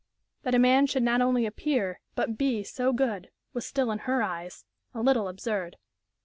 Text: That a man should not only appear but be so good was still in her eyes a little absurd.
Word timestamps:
That 0.41 0.55
a 0.55 0.57
man 0.57 0.87
should 0.87 1.03
not 1.03 1.21
only 1.21 1.45
appear 1.45 1.99
but 2.15 2.35
be 2.35 2.63
so 2.63 2.91
good 2.91 3.29
was 3.53 3.67
still 3.67 3.91
in 3.91 3.99
her 4.09 4.23
eyes 4.23 4.65
a 4.95 4.99
little 5.01 5.27
absurd. 5.27 5.77